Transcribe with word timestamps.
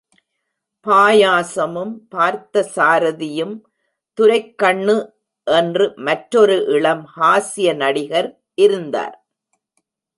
பாயாசமும் 0.85 1.91
பார்த்த 2.09 2.63
சாரதியும் 2.75 3.53
துரைக்கண்ணு 4.17 4.97
என்று 5.47 5.93
மற்றொரு 5.95 6.57
இளம் 6.67 7.05
ஹாஸ்ய 7.17 7.75
நடிகர் 7.75 8.29
இருந்தார். 8.55 9.17